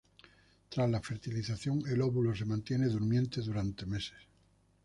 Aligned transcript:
Tras 0.69 0.89
la 0.89 0.99
fertilización, 0.99 1.83
el 1.87 2.01
óvulo 2.01 2.35
se 2.35 2.43
mantiene 2.43 2.87
durmiente 2.87 3.39
durante 3.41 3.85
meses. 3.85 4.17